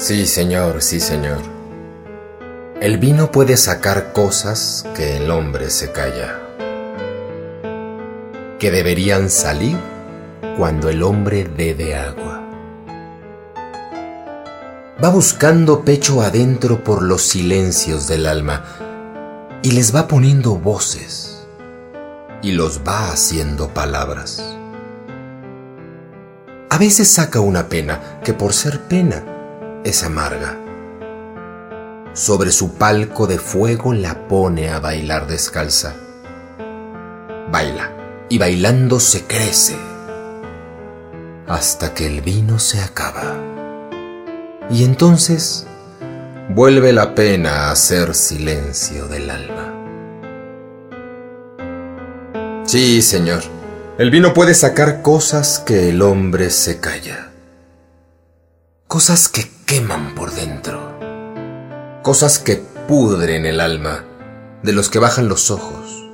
[0.00, 1.42] Sí, señor, sí, señor.
[2.80, 6.40] El vino puede sacar cosas que el hombre se calla,
[8.58, 9.76] que deberían salir
[10.56, 12.40] cuando el hombre bebe agua.
[15.04, 18.64] Va buscando pecho adentro por los silencios del alma
[19.62, 21.46] y les va poniendo voces
[22.40, 24.56] y los va haciendo palabras.
[26.70, 29.29] A veces saca una pena que por ser pena
[29.84, 30.58] es amarga.
[32.12, 35.94] Sobre su palco de fuego la pone a bailar descalza.
[37.50, 37.92] Baila
[38.28, 39.76] y bailando se crece
[41.50, 43.36] hasta que el vino se acaba.
[44.70, 45.66] Y entonces
[46.48, 49.66] vuelve la pena a hacer silencio del alma.
[52.64, 53.42] Sí, señor,
[53.98, 57.32] el vino puede sacar cosas que el hombre se calla.
[58.86, 60.98] Cosas que queman por dentro.
[62.02, 62.56] Cosas que
[62.88, 64.04] pudren el alma,
[64.64, 66.10] de los que bajan los ojos,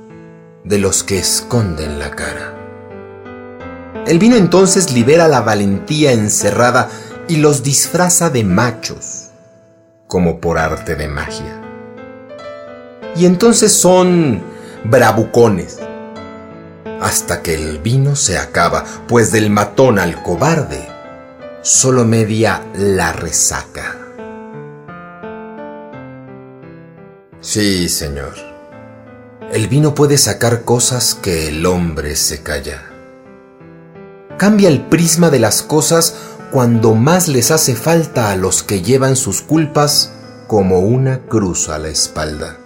[0.63, 2.53] de los que esconden la cara.
[4.05, 6.87] El vino entonces libera la valentía encerrada
[7.27, 9.29] y los disfraza de machos,
[10.05, 11.59] como por arte de magia.
[13.15, 14.39] Y entonces son
[14.83, 15.79] bravucones,
[17.01, 20.96] hasta que el vino se acaba, pues del matón al cobarde
[21.67, 23.97] solo media la resaca.
[27.41, 28.35] Sí, señor.
[29.51, 32.83] El vino puede sacar cosas que el hombre se calla.
[34.37, 36.15] Cambia el prisma de las cosas
[36.53, 40.13] cuando más les hace falta a los que llevan sus culpas
[40.47, 42.59] como una cruz a la espalda.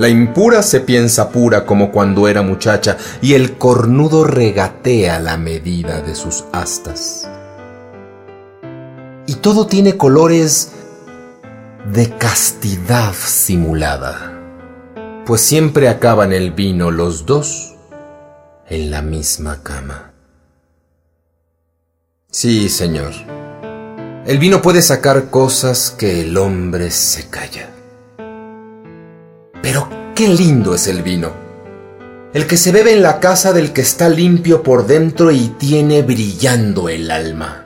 [0.00, 6.02] La impura se piensa pura como cuando era muchacha y el cornudo regatea la medida
[6.02, 7.28] de sus astas
[9.26, 10.70] y todo tiene colores
[11.92, 14.32] de castidad simulada,
[15.24, 17.74] pues siempre acaban el vino los dos
[18.68, 20.12] en la misma cama.
[22.30, 23.12] Sí, señor,
[24.26, 27.70] el vino puede sacar cosas que el hombre se calla.
[29.62, 31.32] Pero qué lindo es el vino,
[32.32, 36.02] el que se bebe en la casa del que está limpio por dentro y tiene
[36.02, 37.65] brillando el alma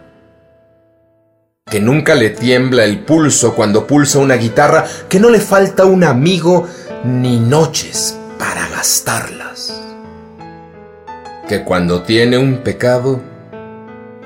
[1.70, 6.04] que nunca le tiembla el pulso cuando pulsa una guitarra, que no le falta un
[6.04, 6.66] amigo
[7.04, 9.81] ni noches para gastarlas.
[11.48, 13.20] Que cuando tiene un pecado,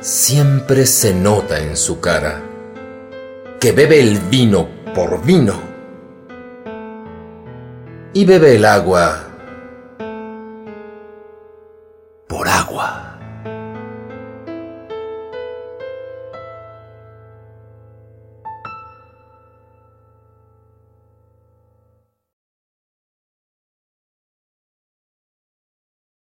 [0.00, 2.41] siempre se nota en su cara.
[3.61, 5.75] Que bebe el vino por vino
[8.15, 9.34] y bebe el agua.